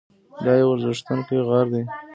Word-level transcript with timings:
دا 0.43 0.53
یو 0.61 0.69
اورښیندونکی 0.71 1.37
غر 1.47 1.67
دی. 1.73 1.83